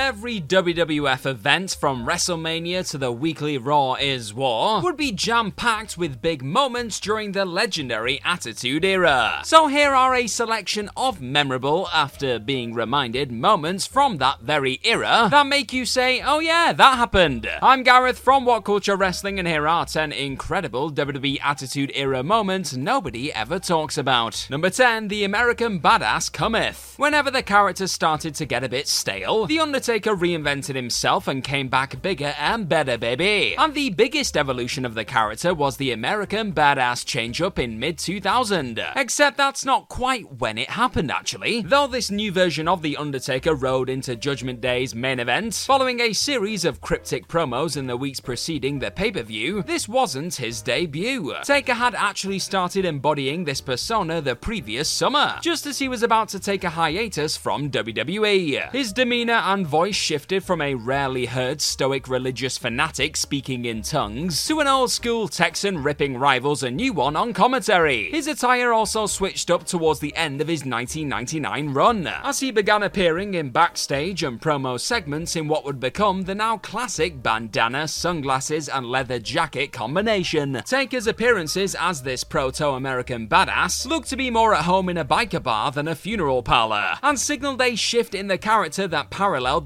Every 0.00 0.40
WWF 0.40 1.26
event 1.26 1.76
from 1.78 2.06
WrestleMania 2.06 2.88
to 2.92 2.98
the 2.98 3.10
weekly 3.10 3.58
Raw 3.58 3.94
is 3.94 4.32
War 4.32 4.80
would 4.80 4.96
be 4.96 5.10
jam 5.10 5.50
packed 5.50 5.98
with 5.98 6.22
big 6.22 6.40
moments 6.40 7.00
during 7.00 7.32
the 7.32 7.44
legendary 7.44 8.20
Attitude 8.24 8.84
Era. 8.84 9.40
So 9.42 9.66
here 9.66 9.96
are 9.96 10.14
a 10.14 10.28
selection 10.28 10.88
of 10.96 11.20
memorable, 11.20 11.88
after 11.92 12.38
being 12.38 12.74
reminded, 12.74 13.32
moments 13.32 13.88
from 13.88 14.18
that 14.18 14.40
very 14.40 14.78
era 14.84 15.26
that 15.32 15.48
make 15.48 15.72
you 15.72 15.84
say, 15.84 16.22
oh 16.22 16.38
yeah, 16.38 16.72
that 16.72 16.96
happened. 16.96 17.50
I'm 17.60 17.82
Gareth 17.82 18.20
from 18.20 18.44
What 18.44 18.64
Culture 18.64 18.96
Wrestling, 18.96 19.40
and 19.40 19.48
here 19.48 19.66
are 19.66 19.84
10 19.84 20.12
incredible 20.12 20.92
WWE 20.92 21.40
Attitude 21.42 21.90
Era 21.96 22.22
moments 22.22 22.76
nobody 22.76 23.32
ever 23.32 23.58
talks 23.58 23.98
about. 23.98 24.46
Number 24.48 24.70
10, 24.70 25.08
The 25.08 25.24
American 25.24 25.80
Badass 25.80 26.30
Cometh. 26.30 26.96
Whenever 27.00 27.32
the 27.32 27.42
character 27.42 27.88
started 27.88 28.36
to 28.36 28.46
get 28.46 28.62
a 28.62 28.68
bit 28.68 28.86
stale, 28.86 29.46
The 29.46 29.58
Undertaker 29.58 29.87
Undertaker 29.88 30.14
reinvented 30.14 30.74
himself 30.74 31.26
and 31.26 31.42
came 31.42 31.68
back 31.68 32.02
bigger 32.02 32.34
and 32.38 32.68
better, 32.68 32.98
baby. 32.98 33.54
And 33.56 33.72
the 33.72 33.88
biggest 33.88 34.36
evolution 34.36 34.84
of 34.84 34.92
the 34.92 35.06
character 35.06 35.54
was 35.54 35.78
the 35.78 35.92
American 35.92 36.52
Badass 36.52 37.06
change 37.06 37.40
up 37.40 37.58
in 37.58 37.78
mid 37.78 37.96
2000. 37.96 38.78
Except 38.96 39.38
that's 39.38 39.64
not 39.64 39.88
quite 39.88 40.40
when 40.40 40.58
it 40.58 40.68
happened, 40.68 41.10
actually. 41.10 41.62
Though 41.62 41.86
this 41.86 42.10
new 42.10 42.30
version 42.30 42.68
of 42.68 42.82
The 42.82 42.98
Undertaker 42.98 43.54
rode 43.54 43.88
into 43.88 44.14
Judgment 44.14 44.60
Day's 44.60 44.94
main 44.94 45.20
event, 45.20 45.54
following 45.54 46.00
a 46.00 46.12
series 46.12 46.66
of 46.66 46.82
cryptic 46.82 47.26
promos 47.26 47.78
in 47.78 47.86
the 47.86 47.96
weeks 47.96 48.20
preceding 48.20 48.80
the 48.80 48.90
pay 48.90 49.10
per 49.10 49.22
view, 49.22 49.62
this 49.62 49.88
wasn't 49.88 50.34
his 50.34 50.60
debut. 50.60 51.32
Taker 51.44 51.72
had 51.72 51.94
actually 51.94 52.40
started 52.40 52.84
embodying 52.84 53.44
this 53.44 53.62
persona 53.62 54.20
the 54.20 54.36
previous 54.36 54.86
summer, 54.86 55.38
just 55.40 55.64
as 55.64 55.78
he 55.78 55.88
was 55.88 56.02
about 56.02 56.28
to 56.28 56.38
take 56.38 56.62
a 56.62 56.70
hiatus 56.70 57.38
from 57.38 57.70
WWE. 57.70 58.70
His 58.70 58.92
demeanor 58.92 59.40
and 59.46 59.66
voice 59.68 59.94
shifted 59.94 60.42
from 60.42 60.62
a 60.62 60.74
rarely 60.74 61.26
heard 61.26 61.60
stoic 61.60 62.08
religious 62.08 62.56
fanatic 62.56 63.14
speaking 63.18 63.66
in 63.66 63.82
tongues 63.82 64.46
to 64.46 64.60
an 64.60 64.66
old 64.66 64.90
school 64.90 65.28
Texan 65.28 65.82
ripping 65.82 66.16
rivals 66.16 66.62
a 66.62 66.70
new 66.70 66.90
one 66.94 67.14
on 67.14 67.34
commentary. 67.34 68.10
His 68.10 68.26
attire 68.26 68.72
also 68.72 69.04
switched 69.04 69.50
up 69.50 69.64
towards 69.64 70.00
the 70.00 70.16
end 70.16 70.40
of 70.40 70.48
his 70.48 70.64
1999 70.64 71.74
run, 71.74 72.06
as 72.06 72.40
he 72.40 72.50
began 72.50 72.82
appearing 72.82 73.34
in 73.34 73.50
backstage 73.50 74.22
and 74.22 74.40
promo 74.40 74.80
segments 74.80 75.36
in 75.36 75.48
what 75.48 75.66
would 75.66 75.78
become 75.78 76.22
the 76.22 76.34
now 76.34 76.56
classic 76.56 77.22
bandana, 77.22 77.86
sunglasses, 77.88 78.70
and 78.70 78.86
leather 78.86 79.18
jacket 79.18 79.70
combination. 79.70 80.62
Taker's 80.64 81.06
appearances 81.06 81.76
as 81.78 82.02
this 82.02 82.24
proto 82.24 82.68
American 82.68 83.28
badass 83.28 83.84
looked 83.84 84.08
to 84.08 84.16
be 84.16 84.30
more 84.30 84.54
at 84.54 84.64
home 84.64 84.88
in 84.88 84.96
a 84.96 85.04
biker 85.04 85.42
bar 85.42 85.70
than 85.70 85.88
a 85.88 85.94
funeral 85.94 86.42
parlor, 86.42 86.94
and 87.02 87.18
signaled 87.18 87.60
a 87.60 87.76
shift 87.76 88.14
in 88.14 88.28
the 88.28 88.38
character 88.38 88.88
that 88.88 89.10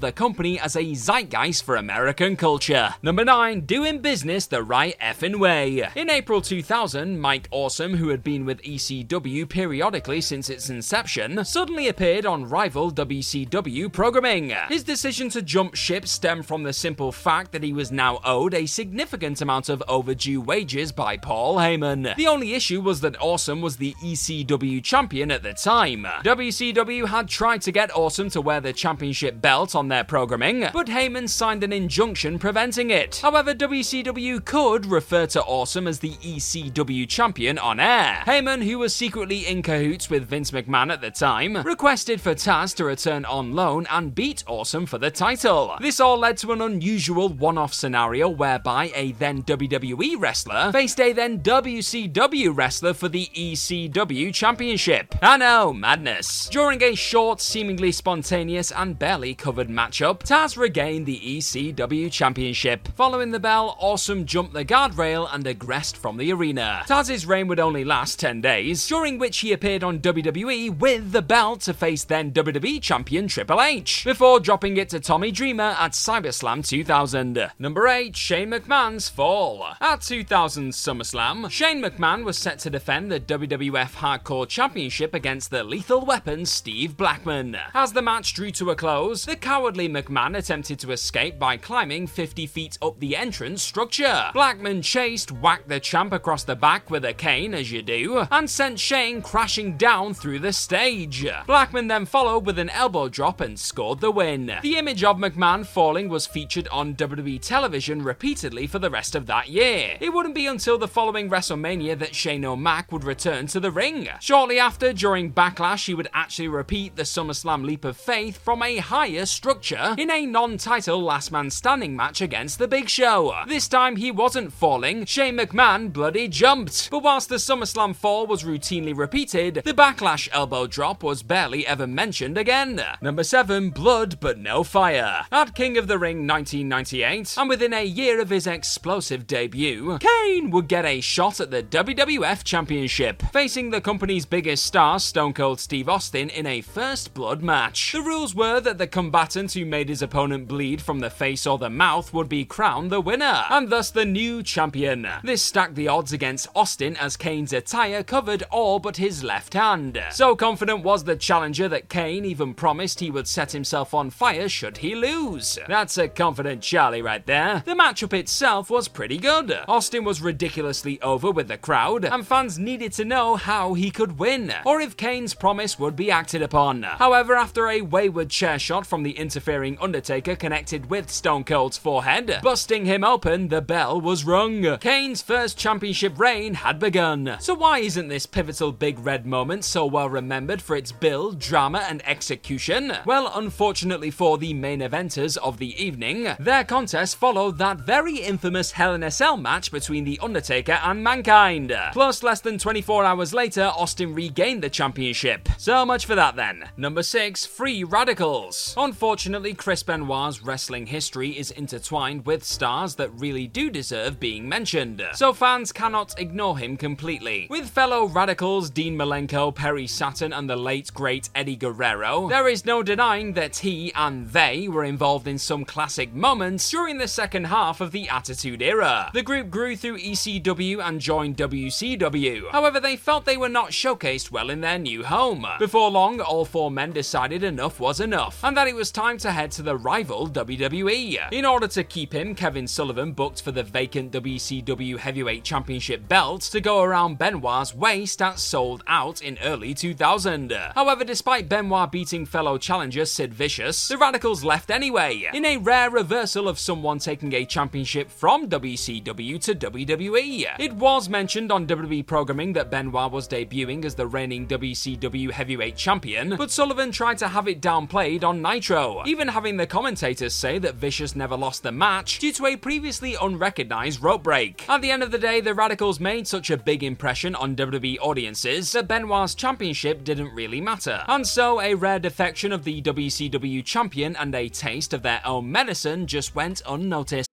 the 0.01 0.11
company 0.11 0.59
as 0.59 0.75
a 0.75 0.93
zeitgeist 0.93 1.63
for 1.63 1.75
American 1.75 2.35
culture. 2.35 2.95
Number 3.01 3.25
9, 3.25 3.61
doing 3.61 3.99
business 3.99 4.45
the 4.45 4.63
right 4.63 4.97
effing 4.99 5.39
way. 5.39 5.89
In 5.95 6.09
April 6.09 6.41
2000, 6.41 7.19
Mike 7.19 7.47
Awesome, 7.51 7.95
who 7.97 8.09
had 8.09 8.23
been 8.23 8.45
with 8.45 8.61
ECW 8.61 9.47
periodically 9.47 10.21
since 10.21 10.49
its 10.49 10.69
inception, 10.69 11.43
suddenly 11.45 11.87
appeared 11.87 12.25
on 12.25 12.49
rival 12.49 12.91
WCW 12.91 13.91
programming. 13.91 14.53
His 14.69 14.83
decision 14.83 15.29
to 15.29 15.41
jump 15.41 15.75
ship 15.75 16.07
stemmed 16.07 16.45
from 16.45 16.63
the 16.63 16.73
simple 16.73 17.11
fact 17.11 17.51
that 17.51 17.63
he 17.63 17.73
was 17.73 17.91
now 17.91 18.19
owed 18.23 18.53
a 18.53 18.65
significant 18.65 19.41
amount 19.41 19.69
of 19.69 19.83
overdue 19.87 20.41
wages 20.41 20.91
by 20.91 21.17
Paul 21.17 21.57
Heyman. 21.57 22.15
The 22.15 22.27
only 22.27 22.53
issue 22.53 22.81
was 22.81 23.01
that 23.01 23.21
Awesome 23.21 23.61
was 23.61 23.77
the 23.77 23.93
ECW 24.03 24.83
champion 24.83 25.31
at 25.31 25.43
the 25.43 25.53
time. 25.53 26.03
WCW 26.23 27.07
had 27.07 27.27
tried 27.27 27.61
to 27.63 27.71
get 27.71 27.95
Awesome 27.95 28.29
to 28.31 28.41
wear 28.41 28.61
the 28.61 28.73
championship 28.73 29.41
belt 29.41 29.75
on 29.75 29.82
their 29.87 30.03
programming, 30.03 30.67
but 30.73 30.87
Heyman 30.87 31.27
signed 31.29 31.63
an 31.63 31.73
injunction 31.73 32.39
preventing 32.39 32.89
it. 32.89 33.17
However, 33.17 33.53
WCW 33.53 34.43
could 34.45 34.85
refer 34.85 35.25
to 35.27 35.41
Awesome 35.43 35.87
as 35.87 35.99
the 35.99 36.11
ECW 36.11 37.07
champion 37.07 37.57
on 37.57 37.79
air. 37.79 38.23
Heyman, 38.25 38.63
who 38.63 38.79
was 38.79 38.93
secretly 38.93 39.47
in 39.47 39.61
cahoots 39.61 40.09
with 40.09 40.27
Vince 40.27 40.51
McMahon 40.51 40.91
at 40.91 41.01
the 41.01 41.11
time, 41.11 41.57
requested 41.57 42.21
for 42.21 42.35
Taz 42.35 42.75
to 42.75 42.85
return 42.85 43.25
on 43.25 43.53
loan 43.53 43.87
and 43.89 44.13
beat 44.13 44.43
Awesome 44.47 44.85
for 44.85 44.97
the 44.97 45.11
title. 45.11 45.75
This 45.79 45.99
all 45.99 46.17
led 46.17 46.37
to 46.37 46.51
an 46.51 46.61
unusual 46.61 47.29
one 47.29 47.57
off 47.57 47.73
scenario 47.73 48.29
whereby 48.29 48.91
a 48.95 49.13
then 49.13 49.43
WWE 49.43 50.19
wrestler 50.19 50.71
faced 50.71 50.99
a 50.99 51.13
then 51.13 51.39
WCW 51.39 52.55
wrestler 52.55 52.93
for 52.93 53.09
the 53.09 53.27
ECW 53.35 54.33
championship. 54.33 55.15
I 55.21 55.37
know, 55.37 55.69
oh, 55.69 55.73
madness. 55.73 56.49
During 56.49 56.83
a 56.83 56.93
short, 56.93 57.39
seemingly 57.39 57.91
spontaneous, 57.91 58.71
and 58.71 58.99
barely 58.99 59.33
covered 59.33 59.69
matchup, 59.73 60.19
Taz 60.19 60.57
regained 60.57 61.05
the 61.05 61.19
ECW 61.19 62.11
championship. 62.11 62.87
Following 62.95 63.31
the 63.31 63.39
bell, 63.39 63.75
Awesome 63.79 64.25
jumped 64.25 64.53
the 64.53 64.63
guardrail 64.63 65.27
and 65.33 65.45
aggressed 65.45 65.97
from 65.97 66.17
the 66.17 66.31
arena. 66.31 66.83
Taz's 66.87 67.25
reign 67.25 67.47
would 67.47 67.59
only 67.59 67.83
last 67.83 68.19
10 68.19 68.41
days, 68.41 68.87
during 68.87 69.17
which 69.17 69.39
he 69.39 69.51
appeared 69.51 69.83
on 69.83 69.99
WWE 69.99 70.77
with 70.77 71.11
the 71.11 71.21
belt 71.21 71.61
to 71.61 71.73
face 71.73 72.03
then 72.03 72.31
WWE 72.31 72.81
champion 72.81 73.27
Triple 73.27 73.61
H, 73.61 74.03
before 74.05 74.39
dropping 74.39 74.77
it 74.77 74.89
to 74.89 74.99
Tommy 74.99 75.31
Dreamer 75.31 75.75
at 75.79 75.93
CyberSlam 75.93 76.65
2000. 76.67 77.51
Number 77.59 77.87
8, 77.87 78.15
Shane 78.15 78.51
McMahon's 78.51 79.09
fall. 79.09 79.65
At 79.81 80.01
2000 80.01 80.71
SummerSlam, 80.71 81.49
Shane 81.49 81.81
McMahon 81.81 82.23
was 82.23 82.37
set 82.37 82.59
to 82.59 82.69
defend 82.69 83.11
the 83.11 83.19
WWF 83.19 83.95
Hardcore 83.95 84.47
Championship 84.47 85.13
against 85.13 85.51
the 85.51 85.63
lethal 85.63 86.05
weapon 86.05 86.45
Steve 86.45 86.95
Blackman. 86.97 87.57
As 87.73 87.93
the 87.93 88.01
match 88.01 88.33
drew 88.33 88.51
to 88.51 88.71
a 88.71 88.75
close, 88.75 89.25
the 89.25 89.35
cowardly 89.63 89.87
McMahon 89.87 90.37
attempted 90.37 90.77
to 90.77 90.91
escape 90.91 91.39
by 91.39 91.55
climbing 91.55 92.05
50 92.05 92.47
feet 92.47 92.77
up 92.81 92.99
the 92.99 93.15
entrance 93.15 93.63
structure. 93.63 94.29
Blackman 94.33 94.81
chased, 94.81 95.31
whacked 95.31 95.69
the 95.69 95.79
champ 95.79 96.11
across 96.11 96.43
the 96.43 96.53
back 96.53 96.91
with 96.91 97.05
a 97.05 97.13
cane, 97.13 97.53
as 97.53 97.71
you 97.71 97.81
do, 97.81 98.27
and 98.29 98.49
sent 98.49 98.77
Shane 98.77 99.21
crashing 99.21 99.77
down 99.77 100.15
through 100.15 100.39
the 100.39 100.51
stage. 100.51 101.25
Blackman 101.47 101.87
then 101.87 102.05
followed 102.05 102.45
with 102.45 102.59
an 102.59 102.71
elbow 102.71 103.07
drop 103.07 103.39
and 103.39 103.57
scored 103.57 104.01
the 104.01 104.11
win. 104.11 104.51
The 104.61 104.75
image 104.75 105.01
of 105.01 105.15
McMahon 105.15 105.65
falling 105.65 106.09
was 106.09 106.27
featured 106.27 106.67
on 106.67 106.95
WWE 106.95 107.39
television 107.39 108.03
repeatedly 108.03 108.67
for 108.67 108.79
the 108.79 108.89
rest 108.89 109.15
of 109.15 109.27
that 109.27 109.47
year. 109.47 109.95
It 110.01 110.11
wouldn't 110.11 110.35
be 110.35 110.45
until 110.45 110.77
the 110.77 110.89
following 110.89 111.29
WrestleMania 111.29 111.97
that 111.99 112.15
Shane 112.15 112.43
O'Mac 112.43 112.91
would 112.91 113.05
return 113.05 113.47
to 113.47 113.61
the 113.61 113.71
ring. 113.71 114.09
Shortly 114.19 114.59
after, 114.59 114.91
during 114.91 115.31
Backlash, 115.31 115.85
he 115.85 115.93
would 115.93 116.09
actually 116.13 116.49
repeat 116.49 116.97
the 116.97 117.03
SummerSlam 117.03 117.63
leap 117.63 117.85
of 117.85 117.95
faith 117.95 118.37
from 118.37 118.61
a 118.61 118.79
higher 118.79 119.25
structure 119.25 119.52
in 119.97 120.09
a 120.09 120.25
non 120.25 120.57
title 120.57 121.01
last 121.01 121.31
man 121.31 121.49
standing 121.49 121.95
match 121.95 122.21
against 122.21 122.57
The 122.57 122.67
Big 122.67 122.89
Show. 122.89 123.33
This 123.47 123.67
time 123.67 123.95
he 123.95 124.09
wasn't 124.09 124.51
falling, 124.51 125.05
Shane 125.05 125.37
McMahon 125.37 125.93
bloody 125.93 126.27
jumped. 126.27 126.89
But 126.89 127.03
whilst 127.03 127.29
the 127.29 127.35
SummerSlam 127.35 127.95
fall 127.95 128.25
was 128.25 128.43
routinely 128.43 128.97
repeated, 128.97 129.61
the 129.63 129.73
Backlash 129.73 130.27
elbow 130.31 130.65
drop 130.67 131.03
was 131.03 131.23
barely 131.23 131.67
ever 131.67 131.85
mentioned 131.85 132.37
again. 132.37 132.81
Number 133.01 133.23
7, 133.23 133.69
Blood 133.69 134.19
But 134.19 134.39
No 134.39 134.63
Fire. 134.63 135.25
At 135.31 135.55
King 135.55 135.77
of 135.77 135.87
the 135.87 135.99
Ring 135.99 136.27
1998, 136.27 137.35
and 137.37 137.49
within 137.49 137.73
a 137.73 137.85
year 137.85 138.19
of 138.19 138.29
his 138.29 138.47
explosive 138.47 139.27
debut, 139.27 139.99
Kane 139.99 140.49
would 140.49 140.67
get 140.67 140.85
a 140.85 141.01
shot 141.01 141.39
at 141.39 141.51
the 141.51 141.63
WWF 141.63 142.43
Championship, 142.43 143.21
facing 143.31 143.69
the 143.69 143.81
company's 143.81 144.25
biggest 144.25 144.65
star, 144.65 144.99
Stone 144.99 145.33
Cold 145.33 145.59
Steve 145.59 145.89
Austin, 145.89 146.29
in 146.29 146.45
a 146.45 146.61
first 146.61 147.13
blood 147.13 147.43
match. 147.43 147.91
The 147.91 148.01
rules 148.01 148.33
were 148.33 148.59
that 148.59 148.77
the 148.77 148.87
combatant 148.87 149.42
who 149.51 149.65
made 149.65 149.89
his 149.89 150.01
opponent 150.01 150.47
bleed 150.47 150.81
from 150.81 150.99
the 150.99 151.09
face 151.09 151.45
or 151.45 151.57
the 151.57 151.69
mouth 151.69 152.13
would 152.13 152.29
be 152.29 152.45
crowned 152.45 152.89
the 152.89 153.01
winner, 153.01 153.43
and 153.49 153.67
thus 153.67 153.91
the 153.91 154.05
new 154.05 154.41
champion. 154.41 155.05
This 155.23 155.41
stacked 155.41 155.75
the 155.75 155.89
odds 155.89 156.13
against 156.13 156.47
Austin 156.55 156.95
as 156.95 157.17
Kane's 157.17 157.51
attire 157.51 158.03
covered 158.03 158.43
all 158.51 158.79
but 158.79 158.95
his 158.95 159.25
left 159.25 159.53
hand. 159.53 160.01
So 160.11 160.35
confident 160.35 160.83
was 160.83 161.03
the 161.03 161.17
challenger 161.17 161.67
that 161.67 161.89
Kane 161.89 162.23
even 162.23 162.53
promised 162.53 163.01
he 163.01 163.11
would 163.11 163.27
set 163.27 163.51
himself 163.51 163.93
on 163.93 164.09
fire 164.09 164.47
should 164.47 164.77
he 164.77 164.95
lose. 164.95 165.59
That's 165.67 165.97
a 165.97 166.07
confident 166.07 166.61
Charlie 166.61 167.01
right 167.01 167.25
there. 167.25 167.63
The 167.65 167.73
matchup 167.73 168.13
itself 168.13 168.69
was 168.69 168.87
pretty 168.87 169.17
good. 169.17 169.57
Austin 169.67 170.03
was 170.03 170.21
ridiculously 170.21 171.01
over 171.01 171.31
with 171.31 171.47
the 171.47 171.57
crowd, 171.57 172.05
and 172.05 172.25
fans 172.25 172.59
needed 172.59 172.93
to 172.93 173.05
know 173.05 173.35
how 173.35 173.73
he 173.73 173.89
could 173.89 174.19
win, 174.19 174.53
or 174.65 174.79
if 174.79 174.95
Kane's 174.95 175.33
promise 175.33 175.79
would 175.79 175.95
be 175.95 176.11
acted 176.11 176.41
upon. 176.41 176.83
However, 176.83 177.33
after 177.35 177.67
a 177.69 177.81
wayward 177.81 178.29
chair 178.29 178.59
shot 178.59 178.85
from 178.85 179.03
the 179.03 179.11
interfering 179.33 179.79
Undertaker 179.81 180.35
connected 180.35 180.91
with 180.91 181.09
Stone 181.09 181.45
Cold's 181.45 181.75
forehead, 181.75 182.37
busting 182.43 182.85
him 182.85 183.03
open, 183.03 183.47
the 183.47 183.63
bell 183.63 183.99
was 183.99 184.25
rung. 184.25 184.77
Kane's 184.77 185.23
first 185.23 185.57
championship 185.57 186.19
reign 186.19 186.53
had 186.53 186.77
begun. 186.77 187.37
So 187.39 187.55
why 187.55 187.79
isn't 187.79 188.09
this 188.09 188.27
pivotal 188.27 188.71
big 188.71 188.99
red 188.99 189.25
moment 189.25 189.65
so 189.65 189.87
well 189.87 190.07
remembered 190.07 190.61
for 190.61 190.75
its 190.75 190.91
build, 190.91 191.39
drama, 191.39 191.79
and 191.89 192.07
execution? 192.07 192.93
Well, 193.07 193.31
unfortunately 193.33 194.11
for 194.11 194.37
the 194.37 194.53
main 194.53 194.81
eventers 194.81 195.35
of 195.37 195.57
the 195.57 195.83
evening, 195.83 196.35
their 196.39 196.63
contest 196.63 197.15
followed 197.15 197.57
that 197.57 197.79
very 197.79 198.17
infamous 198.17 198.73
Hell 198.73 198.93
in 198.93 199.01
a 199.01 199.09
Cell 199.09 199.35
match 199.35 199.71
between 199.71 200.03
The 200.03 200.19
Undertaker 200.21 200.79
and 200.83 201.03
Mankind. 201.03 201.75
Plus, 201.91 202.21
less 202.21 202.41
than 202.41 202.59
24 202.59 203.03
hours 203.03 203.33
later, 203.33 203.71
Austin 203.75 204.13
regained 204.13 204.61
the 204.61 204.69
championship. 204.69 205.49
So 205.57 205.83
much 205.87 206.05
for 206.05 206.13
that 206.13 206.35
then. 206.35 206.69
Number 206.77 207.01
6, 207.01 207.47
Free 207.47 207.83
Radicals. 207.83 208.75
Unfortunately, 208.77 209.12
Chris 209.13 209.83
Benoit's 209.83 210.41
wrestling 210.41 210.87
history 210.87 211.37
is 211.37 211.51
intertwined 211.51 212.25
with 212.25 212.43
stars 212.43 212.95
that 212.95 213.11
really 213.13 213.45
do 213.45 213.69
deserve 213.69 214.19
being 214.19 214.49
mentioned, 214.49 215.05
so 215.13 215.31
fans 215.31 215.71
cannot 215.71 216.19
ignore 216.19 216.57
him 216.57 216.75
completely. 216.75 217.45
With 217.47 217.69
fellow 217.69 218.07
radicals 218.07 218.71
Dean 218.71 218.97
Malenko, 218.97 219.53
Perry 219.53 219.85
Saturn, 219.85 220.33
and 220.33 220.49
the 220.49 220.55
late 220.55 220.91
great 220.95 221.29
Eddie 221.35 221.55
Guerrero, 221.55 222.27
there 222.27 222.47
is 222.47 222.65
no 222.65 222.81
denying 222.81 223.33
that 223.33 223.57
he 223.57 223.93
and 223.93 224.29
they 224.31 224.67
were 224.67 224.83
involved 224.83 225.27
in 225.27 225.37
some 225.37 225.63
classic 225.63 226.11
moments 226.11 226.67
during 226.71 226.97
the 226.97 227.07
second 227.07 227.45
half 227.45 227.81
of 227.81 227.91
the 227.91 228.09
Attitude 228.09 228.63
Era. 228.63 229.11
The 229.13 229.21
group 229.21 229.51
grew 229.51 229.75
through 229.75 229.99
ECW 229.99 230.83
and 230.83 230.99
joined 230.99 231.37
WCW. 231.37 232.49
However, 232.51 232.79
they 232.79 232.95
felt 232.95 233.25
they 233.25 233.37
were 233.37 233.47
not 233.47 233.69
showcased 233.69 234.31
well 234.31 234.49
in 234.49 234.61
their 234.61 234.79
new 234.79 235.03
home. 235.03 235.45
Before 235.59 235.91
long, 235.91 236.19
all 236.19 236.45
four 236.45 236.71
men 236.71 236.91
decided 236.93 237.43
enough 237.43 237.79
was 237.79 237.99
enough, 237.99 238.43
and 238.43 238.57
that 238.57 238.67
it 238.67 238.75
was 238.75 238.91
time 238.91 239.02
to 239.03 239.31
head 239.33 239.51
to 239.51 239.61
the 239.61 239.75
rival 239.75 240.29
WWE. 240.29 241.33
In 241.33 241.45
order 241.45 241.67
to 241.67 241.83
keep 241.83 242.13
him, 242.13 242.33
Kevin 242.33 242.65
Sullivan 242.65 243.11
booked 243.11 243.41
for 243.41 243.51
the 243.51 243.61
vacant 243.61 244.13
WCW 244.13 244.97
Heavyweight 244.97 245.43
Championship 245.43 246.07
belt 246.07 246.43
to 246.43 246.61
go 246.61 246.81
around 246.81 247.17
Benoit's 247.17 247.75
waist 247.75 248.21
at 248.21 248.39
Souled 248.39 248.81
Out 248.87 249.21
in 249.21 249.37
early 249.43 249.73
2000. 249.73 250.53
However, 250.73 251.03
despite 251.03 251.49
Benoit 251.49 251.91
beating 251.91 252.25
fellow 252.25 252.57
challenger 252.57 253.03
Sid 253.03 253.33
Vicious, 253.33 253.89
the 253.89 253.97
Radicals 253.97 254.45
left 254.45 254.71
anyway, 254.71 255.29
in 255.33 255.43
a 255.43 255.57
rare 255.57 255.89
reversal 255.89 256.47
of 256.47 256.57
someone 256.57 256.99
taking 256.99 257.33
a 257.33 257.45
championship 257.45 258.09
from 258.09 258.47
WCW 258.47 259.37
to 259.41 259.53
WWE. 259.53 260.47
It 260.59 260.73
was 260.73 261.09
mentioned 261.09 261.51
on 261.51 261.67
WWE 261.67 262.07
programming 262.07 262.53
that 262.53 262.71
Benoit 262.71 263.11
was 263.11 263.27
debuting 263.27 263.83
as 263.83 263.95
the 263.95 264.07
reigning 264.07 264.47
WCW 264.47 265.29
Heavyweight 265.29 265.75
Champion, 265.75 266.37
but 266.37 266.51
Sullivan 266.51 266.93
tried 266.93 267.17
to 267.17 267.27
have 267.27 267.49
it 267.49 267.61
downplayed 267.61 268.23
on 268.23 268.41
Nitro, 268.41 268.92
even 269.05 269.27
having 269.27 269.57
the 269.57 269.67
commentators 269.67 270.33
say 270.33 270.59
that 270.59 270.75
Vicious 270.75 271.15
never 271.15 271.35
lost 271.35 271.63
the 271.63 271.71
match 271.71 272.19
due 272.19 272.31
to 272.33 272.45
a 272.45 272.55
previously 272.55 273.15
unrecognized 273.21 274.01
rope 274.01 274.23
break. 274.23 274.67
At 274.69 274.81
the 274.81 274.91
end 274.91 275.03
of 275.03 275.11
the 275.11 275.17
day, 275.17 275.41
the 275.41 275.53
Radicals 275.53 275.99
made 275.99 276.27
such 276.27 276.49
a 276.49 276.57
big 276.57 276.83
impression 276.83 277.35
on 277.35 277.55
WWE 277.55 277.97
audiences 278.01 278.71
that 278.73 278.87
Benoit's 278.87 279.35
championship 279.35 280.03
didn't 280.03 280.33
really 280.33 280.61
matter. 280.61 281.03
And 281.07 281.27
so, 281.27 281.61
a 281.61 281.73
rare 281.73 281.99
defection 281.99 282.51
of 282.51 282.63
the 282.63 282.81
WCW 282.81 283.63
champion 283.65 284.15
and 284.15 284.33
a 284.35 284.49
taste 284.49 284.93
of 284.93 285.01
their 285.01 285.21
own 285.25 285.51
medicine 285.51 286.07
just 286.07 286.35
went 286.35 286.61
unnoticed. 286.67 287.32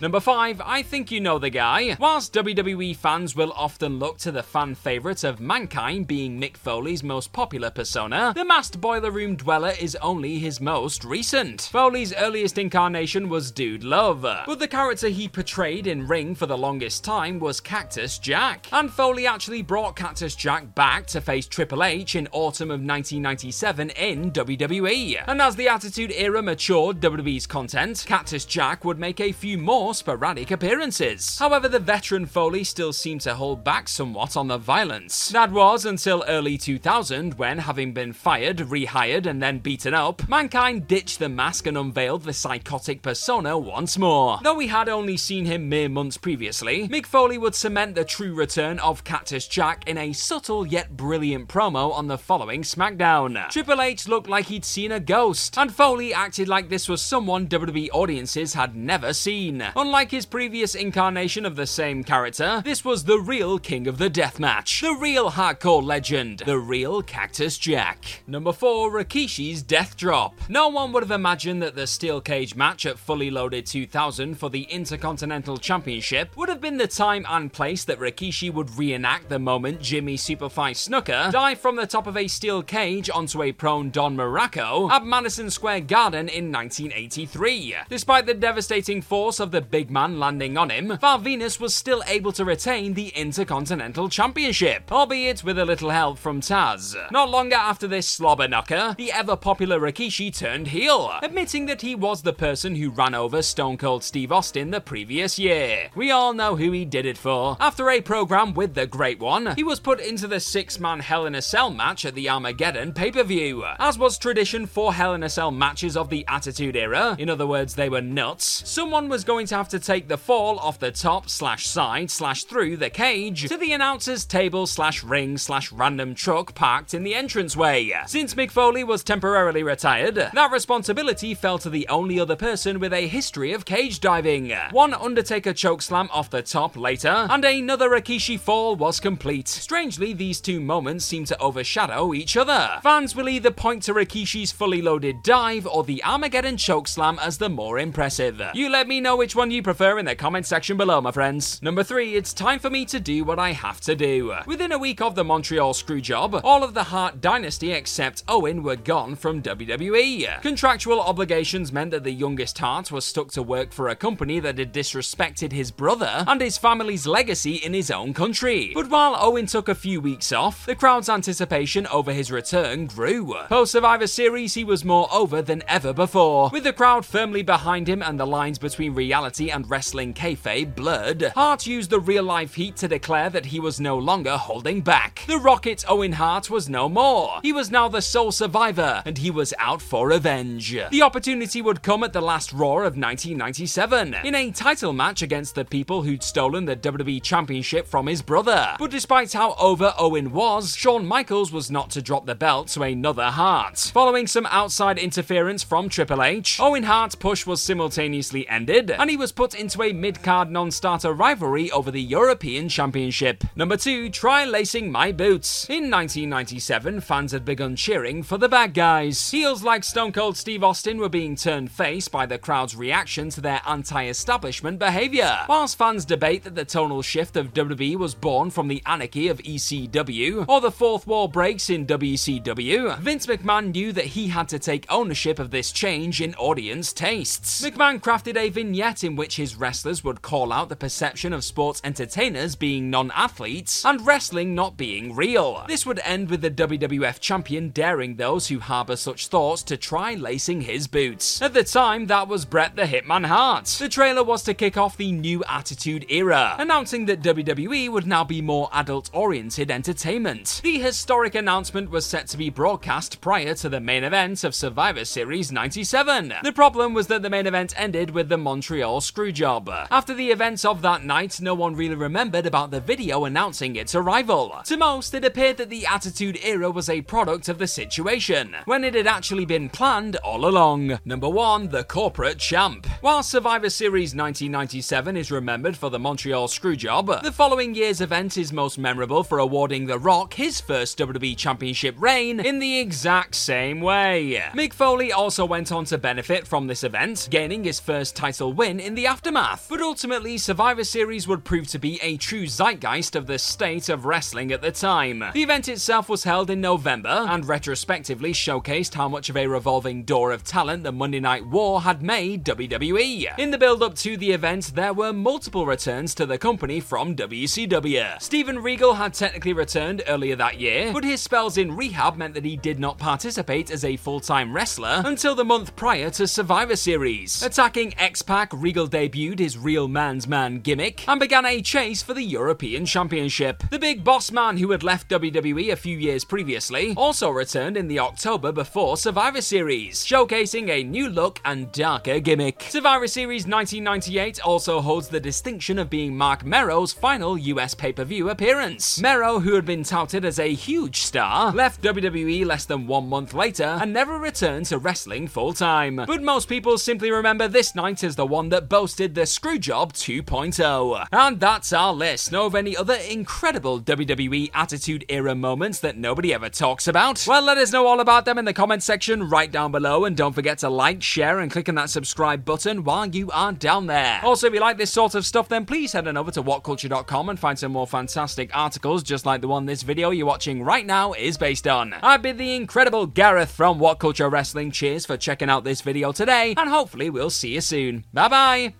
Number 0.00 0.20
5, 0.20 0.62
I 0.64 0.82
Think 0.82 1.10
You 1.10 1.20
Know 1.20 1.38
the 1.38 1.50
Guy. 1.50 1.94
Whilst 2.00 2.32
WWE 2.32 2.96
fans 2.96 3.36
will 3.36 3.52
often 3.52 3.98
look 3.98 4.16
to 4.18 4.32
the 4.32 4.42
fan 4.42 4.74
favourite 4.74 5.24
of 5.24 5.40
Mankind 5.40 6.06
being 6.06 6.40
Mick 6.40 6.56
Foley's 6.56 7.02
most 7.02 7.34
popular 7.34 7.70
persona, 7.70 8.32
the 8.34 8.44
masked 8.44 8.80
boiler 8.80 9.10
room 9.10 9.36
dweller 9.36 9.74
is 9.78 9.96
only 9.96 10.38
his 10.38 10.58
most 10.58 11.04
recent. 11.04 11.68
Foley's 11.70 12.14
earliest 12.14 12.56
incarnation 12.56 13.28
was 13.28 13.50
Dude 13.50 13.84
Love, 13.84 14.22
but 14.22 14.58
the 14.58 14.66
character 14.66 15.08
he 15.08 15.28
portrayed 15.28 15.86
in 15.86 16.08
Ring 16.08 16.34
for 16.34 16.46
the 16.46 16.56
longest 16.58 17.04
time 17.04 17.38
was 17.38 17.60
Cactus 17.60 18.18
Jack. 18.18 18.66
And 18.72 18.90
Foley 18.90 19.26
actually 19.26 19.62
brought 19.62 19.96
Cactus 19.96 20.34
Jack 20.34 20.74
back 20.74 21.06
to 21.08 21.20
face 21.20 21.46
Triple 21.46 21.84
H 21.84 22.16
in 22.16 22.26
autumn 22.32 22.70
of 22.70 22.80
1997 22.80 23.90
in 23.90 24.32
WWE. 24.32 25.24
And 25.26 25.42
as 25.42 25.56
the 25.56 25.68
Attitude 25.68 26.12
Era 26.12 26.42
matured 26.42 27.00
WWE's 27.00 27.46
content, 27.46 28.04
Cactus 28.06 28.46
Jack 28.46 28.84
would 28.84 28.98
make 28.98 29.20
a 29.20 29.32
few 29.32 29.58
more 29.60 29.94
sporadic 29.94 30.50
appearances. 30.50 31.38
However, 31.38 31.68
the 31.68 31.78
veteran 31.78 32.26
Foley 32.26 32.64
still 32.64 32.92
seemed 32.92 33.20
to 33.22 33.34
hold 33.34 33.62
back 33.62 33.88
somewhat 33.88 34.36
on 34.36 34.48
the 34.48 34.58
violence. 34.58 35.28
That 35.28 35.52
was 35.52 35.84
until 35.84 36.24
early 36.26 36.58
2000 36.58 37.34
when, 37.34 37.58
having 37.58 37.92
been 37.92 38.12
fired, 38.12 38.58
rehired, 38.58 39.26
and 39.26 39.42
then 39.42 39.58
beaten 39.58 39.94
up, 39.94 40.28
Mankind 40.28 40.86
ditched 40.88 41.18
the 41.18 41.28
mask 41.28 41.66
and 41.66 41.76
unveiled 41.76 42.24
the 42.24 42.32
psychotic 42.32 43.02
persona 43.02 43.58
once 43.58 43.98
more. 43.98 44.38
Though 44.42 44.54
we 44.54 44.68
had 44.68 44.88
only 44.88 45.16
seen 45.16 45.44
him 45.44 45.68
mere 45.68 45.88
months 45.88 46.16
previously, 46.16 46.88
Mick 46.88 47.06
Foley 47.06 47.38
would 47.38 47.54
cement 47.54 47.94
the 47.94 48.04
true 48.04 48.34
return 48.34 48.78
of 48.78 49.04
Cactus 49.04 49.46
Jack 49.46 49.88
in 49.88 49.98
a 49.98 50.12
subtle 50.12 50.66
yet 50.66 50.96
brilliant 50.96 51.48
promo 51.48 51.92
on 51.92 52.06
the 52.06 52.18
following 52.18 52.62
SmackDown. 52.62 53.48
Triple 53.50 53.80
H 53.80 54.08
looked 54.08 54.28
like 54.28 54.46
he'd 54.46 54.64
seen 54.64 54.92
a 54.92 55.00
ghost, 55.00 55.58
and 55.58 55.74
Foley 55.74 56.14
acted 56.14 56.48
like 56.48 56.68
this 56.68 56.88
was 56.88 57.02
someone 57.02 57.48
WWE 57.48 57.88
audiences 57.92 58.54
had 58.54 58.76
never 58.76 59.12
seen. 59.12 59.49
Unlike 59.58 60.10
his 60.10 60.26
previous 60.26 60.74
incarnation 60.74 61.44
of 61.44 61.56
the 61.56 61.66
same 61.66 62.04
character, 62.04 62.62
this 62.64 62.84
was 62.84 63.04
the 63.04 63.18
real 63.18 63.58
King 63.58 63.86
of 63.86 63.98
the 63.98 64.10
Deathmatch, 64.10 64.80
the 64.80 64.94
real 64.94 65.30
hardcore 65.32 65.82
legend, 65.82 66.40
the 66.46 66.58
real 66.58 67.02
Cactus 67.02 67.58
Jack. 67.58 68.22
Number 68.26 68.52
4, 68.52 68.90
Rikishi's 68.90 69.62
Death 69.62 69.96
Drop. 69.96 70.34
No 70.48 70.68
one 70.68 70.92
would 70.92 71.02
have 71.02 71.10
imagined 71.10 71.62
that 71.62 71.74
the 71.74 71.86
steel 71.86 72.20
cage 72.20 72.54
match 72.54 72.86
at 72.86 72.98
Fully 72.98 73.30
Loaded 73.30 73.66
2000 73.66 74.34
for 74.36 74.50
the 74.50 74.62
Intercontinental 74.62 75.56
Championship 75.56 76.36
would 76.36 76.48
have 76.48 76.60
been 76.60 76.76
the 76.76 76.86
time 76.86 77.26
and 77.28 77.52
place 77.52 77.84
that 77.84 77.98
Rikishi 77.98 78.52
would 78.52 78.76
reenact 78.78 79.28
the 79.28 79.38
moment 79.38 79.80
Jimmy 79.80 80.16
Superfly 80.16 80.72
Snuka 80.72 81.32
dived 81.32 81.60
from 81.60 81.76
the 81.76 81.86
top 81.86 82.06
of 82.06 82.16
a 82.16 82.28
steel 82.28 82.62
cage 82.62 83.10
onto 83.10 83.42
a 83.42 83.52
prone 83.52 83.90
Don 83.90 84.16
Muraco 84.16 84.90
at 84.90 85.04
Madison 85.04 85.50
Square 85.50 85.80
Garden 85.82 86.28
in 86.28 86.52
1983. 86.52 87.76
Despite 87.88 88.26
the 88.26 88.34
devastating 88.34 89.02
force 89.02 89.39
of 89.40 89.50
the 89.50 89.60
big 89.60 89.90
man 89.90 90.18
landing 90.18 90.56
on 90.56 90.70
him, 90.70 90.98
Val 91.00 91.18
Venis 91.18 91.58
was 91.58 91.74
still 91.74 92.02
able 92.06 92.32
to 92.32 92.44
retain 92.44 92.94
the 92.94 93.08
Intercontinental 93.08 94.08
Championship, 94.08 94.90
albeit 94.92 95.42
with 95.42 95.58
a 95.58 95.64
little 95.64 95.90
help 95.90 96.18
from 96.18 96.40
Taz. 96.40 96.94
Not 97.10 97.30
longer 97.30 97.56
after 97.56 97.88
this 97.88 98.06
slobber 98.06 98.46
knocker, 98.46 98.94
the 98.96 99.12
ever 99.12 99.36
popular 99.36 99.80
Rikishi 99.80 100.36
turned 100.36 100.68
heel, 100.68 101.12
admitting 101.22 101.66
that 101.66 101.82
he 101.82 101.94
was 101.94 102.22
the 102.22 102.32
person 102.32 102.76
who 102.76 102.90
ran 102.90 103.14
over 103.14 103.42
Stone 103.42 103.78
Cold 103.78 104.04
Steve 104.04 104.32
Austin 104.32 104.70
the 104.70 104.80
previous 104.80 105.38
year. 105.38 105.90
We 105.94 106.10
all 106.10 106.32
know 106.32 106.56
who 106.56 106.72
he 106.72 106.84
did 106.84 107.06
it 107.06 107.18
for. 107.18 107.56
After 107.60 107.90
a 107.90 108.00
program 108.00 108.54
with 108.54 108.74
the 108.74 108.86
Great 108.86 109.18
One, 109.18 109.54
he 109.56 109.64
was 109.64 109.80
put 109.80 110.00
into 110.00 110.26
the 110.26 110.40
six 110.40 110.78
man 110.78 111.00
Hell 111.00 111.26
in 111.26 111.34
a 111.34 111.42
Cell 111.42 111.70
match 111.70 112.04
at 112.04 112.14
the 112.14 112.28
Armageddon 112.28 112.92
pay 112.92 113.10
per 113.10 113.22
view. 113.22 113.64
As 113.78 113.98
was 113.98 114.18
tradition 114.18 114.66
for 114.66 114.92
Hell 114.92 115.14
in 115.14 115.22
a 115.22 115.28
Cell 115.30 115.50
matches 115.50 115.96
of 115.96 116.10
the 116.10 116.24
Attitude 116.28 116.76
Era, 116.76 117.16
in 117.18 117.30
other 117.30 117.46
words, 117.46 117.74
they 117.74 117.88
were 117.88 118.00
nuts, 118.00 118.62
someone 118.68 119.08
was 119.08 119.24
going 119.30 119.46
to 119.46 119.54
have 119.54 119.68
to 119.68 119.78
take 119.78 120.08
the 120.08 120.18
fall 120.18 120.58
off 120.58 120.80
the 120.80 120.90
top 120.90 121.28
slash 121.28 121.64
side 121.64 122.10
slash 122.10 122.42
through 122.42 122.76
the 122.76 122.90
cage 122.90 123.48
to 123.48 123.56
the 123.56 123.72
announcer's 123.72 124.24
table 124.24 124.66
slash 124.66 125.04
ring 125.04 125.38
slash 125.38 125.70
random 125.70 126.16
truck 126.16 126.52
parked 126.52 126.94
in 126.94 127.04
the 127.04 127.14
entranceway. 127.14 127.92
Since 128.08 128.34
Mick 128.34 128.50
Foley 128.50 128.82
was 128.82 129.04
temporarily 129.04 129.62
retired, 129.62 130.16
that 130.16 130.50
responsibility 130.50 131.32
fell 131.32 131.58
to 131.58 131.70
the 131.70 131.86
only 131.86 132.18
other 132.18 132.34
person 132.34 132.80
with 132.80 132.92
a 132.92 133.06
history 133.06 133.52
of 133.52 133.64
cage 133.64 134.00
diving. 134.00 134.50
One 134.72 134.94
Undertaker 134.94 135.52
chokeslam 135.52 136.08
off 136.10 136.28
the 136.28 136.42
top 136.42 136.76
later, 136.76 137.28
and 137.30 137.44
another 137.44 137.88
Rikishi 137.88 138.36
fall 138.36 138.74
was 138.74 138.98
complete. 138.98 139.46
Strangely, 139.46 140.12
these 140.12 140.40
two 140.40 140.58
moments 140.58 141.04
seem 141.04 141.24
to 141.26 141.40
overshadow 141.40 142.14
each 142.14 142.36
other. 142.36 142.80
Fans 142.82 143.14
will 143.14 143.28
either 143.28 143.52
point 143.52 143.84
to 143.84 143.94
Rikishi's 143.94 144.50
fully 144.50 144.82
loaded 144.82 145.22
dive 145.22 145.68
or 145.68 145.84
the 145.84 146.02
Armageddon 146.02 146.56
chokeslam 146.56 147.16
as 147.22 147.38
the 147.38 147.48
more 147.48 147.78
impressive. 147.78 148.42
You 148.54 148.68
let 148.68 148.88
me 148.88 149.00
know 149.00 149.19
which 149.20 149.36
one 149.36 149.50
you 149.50 149.62
prefer 149.62 149.98
in 149.98 150.06
the 150.06 150.14
comment 150.14 150.46
section 150.46 150.78
below, 150.78 150.98
my 150.98 151.12
friends. 151.12 151.60
Number 151.62 151.82
3, 151.82 152.14
it's 152.14 152.32
time 152.32 152.58
for 152.58 152.70
me 152.70 152.86
to 152.86 152.98
do 152.98 153.22
what 153.22 153.38
I 153.38 153.52
have 153.52 153.78
to 153.82 153.94
do. 153.94 154.32
Within 154.46 154.72
a 154.72 154.78
week 154.78 155.02
of 155.02 155.14
the 155.14 155.22
Montreal 155.22 155.74
Screwjob, 155.74 156.40
all 156.42 156.64
of 156.64 156.72
the 156.72 156.84
Hart 156.84 157.20
dynasty 157.20 157.70
except 157.70 158.24
Owen 158.28 158.62
were 158.62 158.76
gone 158.76 159.16
from 159.16 159.42
WWE. 159.42 160.40
Contractual 160.40 161.02
obligations 161.02 161.70
meant 161.70 161.90
that 161.90 162.02
the 162.02 162.10
youngest 162.10 162.56
Hart 162.56 162.90
was 162.90 163.04
stuck 163.04 163.30
to 163.32 163.42
work 163.42 163.72
for 163.72 163.90
a 163.90 163.94
company 163.94 164.40
that 164.40 164.56
had 164.56 164.72
disrespected 164.72 165.52
his 165.52 165.70
brother 165.70 166.24
and 166.26 166.40
his 166.40 166.56
family's 166.56 167.06
legacy 167.06 167.56
in 167.56 167.74
his 167.74 167.90
own 167.90 168.14
country. 168.14 168.72
But 168.72 168.88
while 168.88 169.18
Owen 169.20 169.44
took 169.44 169.68
a 169.68 169.74
few 169.74 170.00
weeks 170.00 170.32
off, 170.32 170.64
the 170.64 170.74
crowd's 170.74 171.10
anticipation 171.10 171.86
over 171.88 172.14
his 172.14 172.32
return 172.32 172.86
grew. 172.86 173.34
Post 173.50 173.72
Survivor 173.72 174.06
Series, 174.06 174.54
he 174.54 174.64
was 174.64 174.82
more 174.82 175.12
over 175.12 175.42
than 175.42 175.62
ever 175.68 175.92
before. 175.92 176.48
With 176.50 176.64
the 176.64 176.72
crowd 176.72 177.04
firmly 177.04 177.42
behind 177.42 177.86
him 177.86 178.02
and 178.02 178.18
the 178.18 178.26
lines 178.26 178.58
between 178.58 178.94
reality 178.94 179.09
and 179.12 179.68
wrestling 179.68 180.14
kayfabe 180.14 180.74
blurred, 180.74 181.32
Hart 181.34 181.66
used 181.66 181.90
the 181.90 181.98
real 182.00 182.22
life 182.22 182.54
heat 182.54 182.76
to 182.76 182.88
declare 182.88 183.28
that 183.30 183.46
he 183.46 183.58
was 183.58 183.80
no 183.80 183.98
longer 183.98 184.36
holding 184.36 184.80
back. 184.82 185.24
The 185.26 185.38
Rocket 185.38 185.84
Owen 185.88 186.12
Hart 186.12 186.48
was 186.48 186.68
no 186.68 186.88
more. 186.88 187.40
He 187.42 187.52
was 187.52 187.70
now 187.70 187.88
the 187.88 188.02
sole 188.02 188.30
survivor, 188.32 189.02
and 189.04 189.18
he 189.18 189.30
was 189.30 189.52
out 189.58 189.82
for 189.82 190.08
revenge. 190.08 190.76
The 190.90 191.02
opportunity 191.02 191.60
would 191.60 191.82
come 191.82 192.04
at 192.04 192.12
the 192.12 192.20
last 192.20 192.52
Raw 192.52 192.78
of 192.78 192.96
1997 192.96 194.14
in 194.24 194.34
a 194.34 194.50
title 194.52 194.92
match 194.92 195.22
against 195.22 195.54
the 195.54 195.64
people 195.64 196.02
who'd 196.02 196.22
stolen 196.22 196.64
the 196.64 196.76
WWE 196.76 197.22
Championship 197.22 197.86
from 197.86 198.06
his 198.06 198.22
brother. 198.22 198.76
But 198.78 198.90
despite 198.90 199.32
how 199.32 199.54
over 199.54 199.92
Owen 199.98 200.32
was, 200.32 200.76
Shawn 200.76 201.04
Michaels 201.06 201.52
was 201.52 201.70
not 201.70 201.90
to 201.90 202.02
drop 202.02 202.26
the 202.26 202.34
belt 202.34 202.68
to 202.68 202.82
another 202.82 203.24
Hart. 203.24 203.78
Following 203.92 204.26
some 204.26 204.46
outside 204.46 204.98
interference 204.98 205.62
from 205.62 205.88
Triple 205.88 206.22
H, 206.22 206.60
Owen 206.60 206.84
Hart's 206.84 207.14
push 207.14 207.46
was 207.46 207.60
simultaneously 207.60 208.48
ended, 208.48 208.94
and 209.00 209.08
he 209.08 209.16
was 209.16 209.32
put 209.32 209.54
into 209.54 209.82
a 209.82 209.94
mid 209.94 210.22
card 210.22 210.50
non 210.50 210.70
starter 210.70 211.14
rivalry 211.14 211.70
over 211.70 211.90
the 211.90 212.02
European 212.02 212.68
Championship. 212.68 213.42
Number 213.56 213.78
2, 213.78 214.10
try 214.10 214.44
lacing 214.44 214.92
my 214.92 215.10
boots. 215.10 215.64
In 215.70 215.90
1997, 215.90 217.00
fans 217.00 217.32
had 217.32 217.42
begun 217.42 217.76
cheering 217.76 218.22
for 218.22 218.36
the 218.36 218.48
bad 218.48 218.74
guys. 218.74 219.30
Heels 219.30 219.62
like 219.62 219.84
Stone 219.84 220.12
Cold 220.12 220.36
Steve 220.36 220.62
Austin 220.62 220.98
were 220.98 221.08
being 221.08 221.34
turned 221.34 221.70
face 221.70 222.08
by 222.08 222.26
the 222.26 222.36
crowd's 222.36 222.76
reaction 222.76 223.30
to 223.30 223.40
their 223.40 223.62
anti 223.66 224.06
establishment 224.06 224.78
behavior. 224.78 225.34
Whilst 225.48 225.78
fans 225.78 226.04
debate 226.04 226.44
that 226.44 226.54
the 226.54 226.66
tonal 226.66 227.00
shift 227.00 227.38
of 227.38 227.54
WWE 227.54 227.96
was 227.96 228.14
born 228.14 228.50
from 228.50 228.68
the 228.68 228.82
anarchy 228.84 229.28
of 229.28 229.38
ECW 229.38 230.44
or 230.46 230.60
the 230.60 230.70
fourth 230.70 231.06
wall 231.06 231.26
breaks 231.26 231.70
in 231.70 231.86
WCW, 231.86 232.98
Vince 232.98 233.26
McMahon 233.26 233.72
knew 233.72 233.92
that 233.92 234.04
he 234.04 234.28
had 234.28 234.50
to 234.50 234.58
take 234.58 234.84
ownership 234.90 235.38
of 235.38 235.50
this 235.50 235.72
change 235.72 236.20
in 236.20 236.34
audience 236.34 236.92
tastes. 236.92 237.62
McMahon 237.62 237.98
crafted 237.98 238.36
a 238.36 238.50
vignette 238.50 238.89
in 239.04 239.14
which 239.14 239.36
his 239.36 239.54
wrestlers 239.54 240.02
would 240.02 240.20
call 240.20 240.52
out 240.52 240.68
the 240.68 240.76
perception 240.76 241.32
of 241.32 241.44
sports 241.44 241.80
entertainers 241.84 242.56
being 242.56 242.90
non 242.90 243.12
athletes 243.12 243.84
and 243.84 244.04
wrestling 244.04 244.54
not 244.54 244.76
being 244.76 245.14
real. 245.14 245.64
This 245.68 245.86
would 245.86 246.00
end 246.04 246.28
with 246.28 246.40
the 246.40 246.50
WWF 246.50 247.20
champion 247.20 247.68
daring 247.70 248.16
those 248.16 248.48
who 248.48 248.58
harbour 248.58 248.96
such 248.96 249.28
thoughts 249.28 249.62
to 249.62 249.76
try 249.76 250.14
lacing 250.14 250.62
his 250.62 250.88
boots. 250.88 251.40
At 251.40 251.54
the 251.54 251.62
time, 251.62 252.08
that 252.08 252.26
was 252.26 252.44
Bret 252.44 252.74
the 252.74 252.82
Hitman 252.82 253.26
Hart. 253.26 253.66
The 253.66 253.88
trailer 253.88 254.24
was 254.24 254.42
to 254.42 254.54
kick 254.54 254.76
off 254.76 254.96
the 254.96 255.12
new 255.12 255.44
Attitude 255.44 256.06
Era, 256.08 256.56
announcing 256.58 257.06
that 257.06 257.22
WWE 257.22 257.88
would 257.90 258.06
now 258.06 258.24
be 258.24 258.42
more 258.42 258.68
adult 258.72 259.08
oriented 259.12 259.70
entertainment. 259.70 260.60
The 260.64 260.80
historic 260.80 261.36
announcement 261.36 261.90
was 261.90 262.04
set 262.04 262.26
to 262.28 262.36
be 262.36 262.50
broadcast 262.50 263.20
prior 263.20 263.54
to 263.54 263.68
the 263.68 263.80
main 263.80 264.02
event 264.02 264.42
of 264.42 264.54
Survivor 264.54 265.04
Series 265.04 265.52
97. 265.52 266.34
The 266.42 266.52
problem 266.52 266.92
was 266.92 267.06
that 267.06 267.22
the 267.22 267.30
main 267.30 267.46
event 267.46 267.72
ended 267.76 268.10
with 268.10 268.28
the 268.28 268.36
Montreal 268.36 268.79
Screwjob. 268.88 269.88
After 269.90 270.14
the 270.14 270.30
events 270.30 270.64
of 270.64 270.82
that 270.82 271.04
night, 271.04 271.40
no 271.40 271.54
one 271.54 271.74
really 271.74 271.94
remembered 271.94 272.46
about 272.46 272.70
the 272.70 272.80
video 272.80 273.24
announcing 273.24 273.76
its 273.76 273.94
arrival. 273.94 274.60
To 274.64 274.76
most, 274.76 275.14
it 275.14 275.24
appeared 275.24 275.58
that 275.58 275.70
the 275.70 275.86
Attitude 275.86 276.38
Era 276.42 276.70
was 276.70 276.88
a 276.88 277.02
product 277.02 277.48
of 277.48 277.58
the 277.58 277.66
situation, 277.66 278.56
when 278.64 278.84
it 278.84 278.94
had 278.94 279.06
actually 279.06 279.44
been 279.44 279.68
planned 279.68 280.16
all 280.16 280.46
along. 280.46 280.98
Number 281.04 281.28
1, 281.28 281.68
the 281.68 281.84
Corporate 281.84 282.38
Champ. 282.38 282.86
While 283.00 283.22
Survivor 283.22 283.70
Series 283.70 284.14
1997 284.14 285.16
is 285.16 285.30
remembered 285.30 285.76
for 285.76 285.90
the 285.90 285.98
Montreal 285.98 286.48
Screwjob, 286.48 287.22
the 287.22 287.32
following 287.32 287.74
year's 287.74 288.00
event 288.00 288.36
is 288.36 288.52
most 288.52 288.78
memorable 288.78 289.22
for 289.22 289.38
awarding 289.38 289.86
The 289.86 289.98
Rock 289.98 290.34
his 290.34 290.60
first 290.60 290.98
WWE 290.98 291.36
Championship 291.36 291.94
reign 291.98 292.40
in 292.40 292.58
the 292.58 292.78
exact 292.78 293.34
same 293.34 293.80
way. 293.80 294.42
Mick 294.54 294.72
Foley 294.72 295.12
also 295.12 295.44
went 295.44 295.70
on 295.72 295.84
to 295.86 295.98
benefit 295.98 296.46
from 296.46 296.66
this 296.66 296.84
event, 296.84 297.28
gaining 297.30 297.64
his 297.64 297.80
first 297.80 298.16
title 298.16 298.52
win 298.60 298.78
in 298.78 298.94
the 298.94 299.06
aftermath. 299.06 299.68
But 299.70 299.80
ultimately, 299.80 300.36
Survivor 300.36 300.84
Series 300.84 301.26
would 301.26 301.44
prove 301.44 301.66
to 301.68 301.78
be 301.78 301.98
a 302.02 302.18
true 302.18 302.46
zeitgeist 302.46 303.16
of 303.16 303.26
the 303.26 303.38
state 303.38 303.88
of 303.88 304.04
wrestling 304.04 304.52
at 304.52 304.60
the 304.60 304.70
time. 304.70 305.24
The 305.32 305.42
event 305.42 305.66
itself 305.66 306.10
was 306.10 306.24
held 306.24 306.50
in 306.50 306.60
November 306.60 307.24
and 307.30 307.48
retrospectively 307.48 308.34
showcased 308.34 308.92
how 308.92 309.08
much 309.08 309.30
of 309.30 309.38
a 309.38 309.46
revolving 309.46 310.04
door 310.04 310.30
of 310.30 310.44
talent 310.44 310.82
the 310.82 310.92
Monday 310.92 311.20
Night 311.20 311.46
War 311.46 311.80
had 311.80 312.02
made 312.02 312.44
WWE. 312.44 313.38
In 313.38 313.50
the 313.50 313.56
build 313.56 313.82
up 313.82 313.94
to 313.94 314.18
the 314.18 314.32
event, 314.32 314.74
there 314.74 314.92
were 314.92 315.14
multiple 315.14 315.64
returns 315.64 316.14
to 316.16 316.26
the 316.26 316.36
company 316.36 316.80
from 316.80 317.16
WCW. 317.16 318.20
Steven 318.20 318.58
Regal 318.58 318.92
had 318.92 319.14
technically 319.14 319.54
returned 319.54 320.02
earlier 320.06 320.36
that 320.36 320.60
year, 320.60 320.92
but 320.92 321.04
his 321.04 321.22
spells 321.22 321.56
in 321.56 321.74
rehab 321.74 322.18
meant 322.18 322.34
that 322.34 322.44
he 322.44 322.58
did 322.58 322.78
not 322.78 322.98
participate 322.98 323.70
as 323.70 323.86
a 323.86 323.96
full 323.96 324.20
time 324.20 324.52
wrestler 324.52 325.00
until 325.06 325.34
the 325.34 325.46
month 325.46 325.74
prior 325.76 326.10
to 326.10 326.28
Survivor 326.28 326.76
Series, 326.76 327.42
attacking 327.42 327.98
X 327.98 328.20
Pac 328.20 328.49
Regal 328.52 328.88
debuted 328.88 329.38
his 329.38 329.56
Real 329.56 329.88
Man's 329.88 330.26
Man 330.26 330.60
gimmick 330.60 331.08
and 331.08 331.20
began 331.20 331.46
a 331.46 331.62
chase 331.62 332.02
for 332.02 332.14
the 332.14 332.22
European 332.22 332.86
Championship. 332.86 333.62
The 333.70 333.78
big 333.78 334.02
boss 334.02 334.32
man 334.32 334.56
who 334.56 334.70
had 334.70 334.82
left 334.82 335.08
WWE 335.08 335.72
a 335.72 335.76
few 335.76 335.96
years 335.96 336.24
previously 336.24 336.94
also 336.96 337.30
returned 337.30 337.76
in 337.76 337.88
the 337.88 337.98
October 337.98 338.52
before 338.52 338.96
Survivor 338.96 339.40
Series, 339.40 340.04
showcasing 340.04 340.68
a 340.70 340.82
new 340.82 341.08
look 341.08 341.40
and 341.44 341.70
darker 341.72 342.18
gimmick. 342.20 342.62
Survivor 342.68 343.06
Series 343.06 343.46
1998 343.46 344.40
also 344.40 344.80
holds 344.80 345.08
the 345.08 345.20
distinction 345.20 345.78
of 345.78 345.90
being 345.90 346.16
Marc 346.16 346.44
Mero's 346.44 346.92
final 346.92 347.36
US 347.38 347.74
pay 347.74 347.92
per 347.92 348.04
view 348.04 348.30
appearance. 348.30 349.00
Mero, 349.00 349.40
who 349.40 349.54
had 349.54 349.64
been 349.64 349.84
touted 349.84 350.24
as 350.24 350.38
a 350.38 350.54
huge 350.54 351.02
star, 351.02 351.52
left 351.52 351.82
WWE 351.82 352.44
less 352.46 352.64
than 352.64 352.86
one 352.86 353.08
month 353.08 353.34
later 353.34 353.78
and 353.80 353.92
never 353.92 354.18
returned 354.18 354.66
to 354.66 354.78
wrestling 354.78 355.28
full 355.28 355.52
time. 355.52 355.96
But 355.96 356.22
most 356.22 356.48
people 356.48 356.78
simply 356.78 357.10
remember 357.10 357.48
this 357.48 357.74
night 357.74 358.02
as 358.02 358.16
the 358.16 358.26
one 358.26 358.39
that 358.48 358.68
boasted 358.68 359.14
the 359.14 359.22
Screwjob 359.22 359.92
2.0. 359.92 361.06
And 361.12 361.38
that's 361.38 361.72
our 361.72 361.92
list. 361.92 362.32
Know 362.32 362.46
of 362.46 362.54
any 362.54 362.76
other 362.76 362.94
incredible 362.94 363.80
WWE 363.80 364.50
Attitude 364.54 365.04
Era 365.08 365.34
moments 365.34 365.78
that 365.80 365.96
nobody 365.96 366.34
ever 366.34 366.48
talks 366.48 366.88
about? 366.88 367.24
Well, 367.28 367.42
let 367.42 367.58
us 367.58 367.72
know 367.72 367.86
all 367.86 368.00
about 368.00 368.24
them 368.24 368.38
in 368.38 368.46
the 368.46 368.52
comment 368.52 368.82
section 368.82 369.28
right 369.28 369.52
down 369.52 369.70
below, 369.70 370.04
and 370.06 370.16
don't 370.16 370.32
forget 370.32 370.58
to 370.58 370.70
like, 370.70 371.02
share, 371.02 371.38
and 371.38 371.50
click 371.50 371.68
on 371.68 371.74
that 371.76 371.90
subscribe 371.90 372.44
button 372.44 372.82
while 372.82 373.06
you 373.06 373.30
are 373.30 373.52
down 373.52 373.86
there. 373.86 374.20
Also, 374.24 374.46
if 374.46 374.54
you 374.54 374.60
like 374.60 374.78
this 374.78 374.90
sort 374.90 375.14
of 375.14 375.26
stuff, 375.26 375.48
then 375.48 375.66
please 375.66 375.92
head 375.92 376.08
on 376.08 376.16
over 376.16 376.30
to 376.30 376.42
whatculture.com 376.42 377.28
and 377.28 377.38
find 377.38 377.58
some 377.58 377.72
more 377.72 377.86
fantastic 377.86 378.50
articles 378.56 379.02
just 379.02 379.26
like 379.26 379.40
the 379.40 379.48
one 379.48 379.66
this 379.66 379.82
video 379.82 380.10
you're 380.10 380.26
watching 380.26 380.62
right 380.62 380.86
now 380.86 381.12
is 381.12 381.36
based 381.36 381.68
on. 381.68 381.94
I've 382.02 382.22
been 382.22 382.38
the 382.38 382.54
incredible 382.56 383.06
Gareth 383.06 383.50
from 383.50 383.78
What 383.78 383.98
Culture 383.98 384.28
Wrestling. 384.30 384.70
Cheers 384.70 385.04
for 385.04 385.16
checking 385.16 385.50
out 385.50 385.64
this 385.64 385.80
video 385.82 386.12
today, 386.12 386.54
and 386.56 386.70
hopefully 386.70 387.10
we'll 387.10 387.30
see 387.30 387.54
you 387.54 387.60
soon. 387.60 388.04
Bye 388.12 388.28
bye. 388.30 388.79